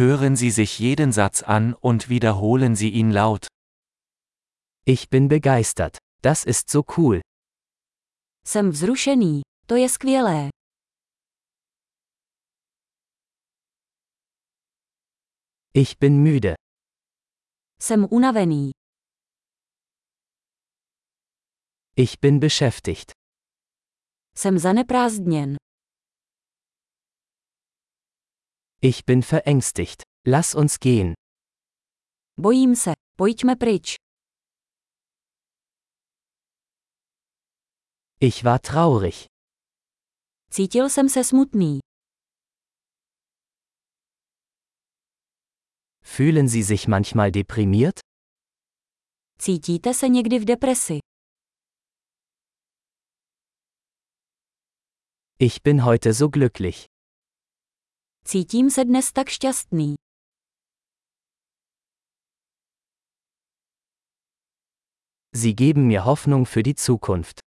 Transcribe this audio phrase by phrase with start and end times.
[0.00, 3.48] Hören Sie sich jeden Satz an und wiederholen Sie ihn laut.
[4.86, 5.98] Ich bin begeistert.
[6.22, 7.20] Das ist so cool.
[8.46, 9.42] Jsem vzrušený.
[9.66, 10.48] To je skvělé.
[15.74, 16.54] Ich bin müde.
[17.80, 18.70] Jsem unavený.
[21.96, 23.12] Ich bin beschäftigt.
[24.34, 25.56] Jsem zaneprázdněn.
[28.82, 30.02] Ich bin verängstigt.
[30.26, 31.14] Lass uns gehen.
[32.36, 32.92] Bojím se.
[33.16, 33.96] Pojďme pryč.
[38.20, 39.26] Ich war traurig.
[40.50, 41.78] Cítil jsem se smutný.
[46.02, 48.00] Fühlen Sie sich manchmal deprimiert?
[49.38, 50.98] Cítíte se někdy v depresi?
[55.38, 56.86] Ich bin heute so glücklich.
[58.24, 59.94] Cítím se dnes tak šťastný.
[65.34, 67.40] Sie geben mir Hoffnung für die Zukunft.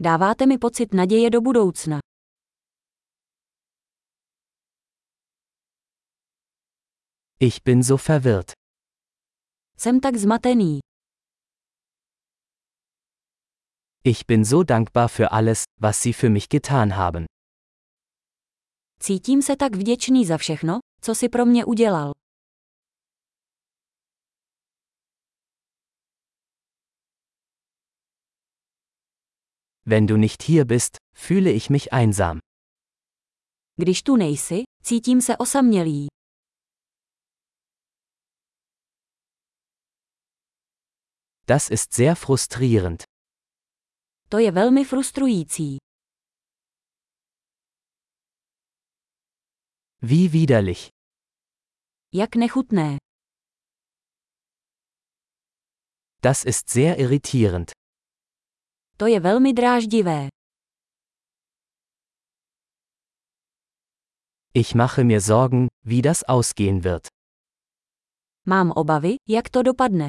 [0.00, 1.98] Dáváte mi pocit naděje do budoucna.
[7.40, 8.52] Ich bin so verwirrt.
[9.76, 10.80] Jsem tak zmatený.
[14.04, 17.26] Ich bin so dankbar für alles, was Sie für mich getan haben.
[19.04, 22.12] Cítím se tak vděčný za všechno, co si pro mě udělal.
[29.86, 32.38] Wenn du nicht hier bist, fühle ich mich einsam.
[33.76, 36.06] Když tu nejsi, cítím se osamělý.
[41.46, 43.02] Das ist sehr frustrierend.
[44.28, 45.76] To je velmi frustrující.
[50.04, 50.88] Wie widerlich.
[52.12, 52.98] Jak nechutné.
[56.22, 57.70] Das ist sehr irritierend.
[58.96, 60.28] To je velmi dráždivé.
[64.54, 67.08] Ich mache mir Sorgen, wie das ausgehen wird.
[68.46, 70.08] Mám obavy, jak to dopadne.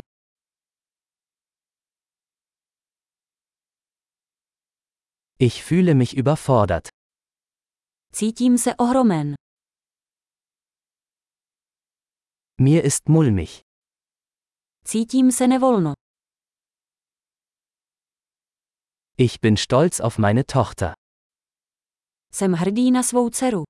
[5.40, 6.90] Ich fühle mich überfordert.
[8.12, 9.36] Cítím se ohromen.
[12.64, 13.62] Mir ist mulmig.
[14.86, 15.94] Cítím se nevolno.
[19.18, 20.94] Ich bin stolz auf meine Tochter.
[22.32, 23.64] Jsem hrdý na svou dceru.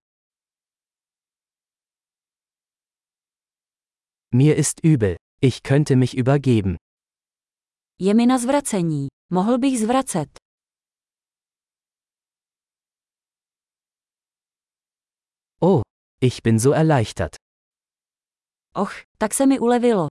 [4.32, 5.16] Mir ist übel.
[5.42, 6.78] Ich könnte mich übergeben.
[8.00, 9.08] Je mi na zvracení.
[9.32, 10.30] Mohl bych zvracet.
[15.62, 15.82] Oh,
[16.22, 17.43] ich bin so erleichtert.
[18.76, 20.08] Och, tak se mi ulevilo.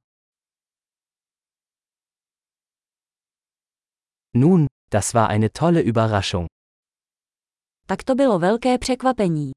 [4.34, 6.46] Nun, das war eine tolle Überraschung.
[7.86, 9.50] Tak to bylo velké překvapení.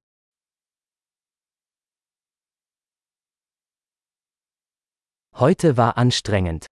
[5.33, 6.65] Heute war anstrengend.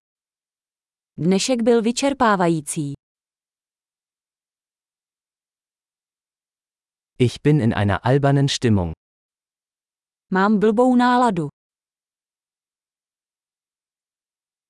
[1.18, 2.94] Dnešek byl vyčerpávající.
[7.20, 8.94] Ich bin in einer albernen Stimmung.
[10.32, 11.50] Mám blbou náladu.